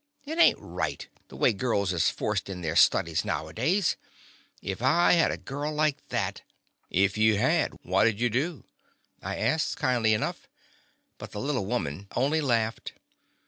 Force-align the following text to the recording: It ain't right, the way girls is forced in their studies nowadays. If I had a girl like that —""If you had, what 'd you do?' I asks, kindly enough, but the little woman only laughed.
It 0.25 0.39
ain't 0.39 0.57
right, 0.59 1.07
the 1.27 1.35
way 1.35 1.53
girls 1.53 1.93
is 1.93 2.09
forced 2.09 2.49
in 2.49 2.61
their 2.61 2.75
studies 2.75 3.23
nowadays. 3.23 3.97
If 4.59 4.81
I 4.81 5.11
had 5.13 5.29
a 5.29 5.37
girl 5.37 5.71
like 5.71 6.07
that 6.09 6.41
—""If 6.89 7.19
you 7.19 7.37
had, 7.37 7.75
what 7.83 8.05
'd 8.05 8.19
you 8.19 8.31
do?' 8.31 8.65
I 9.21 9.37
asks, 9.37 9.75
kindly 9.75 10.15
enough, 10.15 10.49
but 11.19 11.33
the 11.33 11.39
little 11.39 11.67
woman 11.67 12.07
only 12.15 12.41
laughed. 12.41 12.93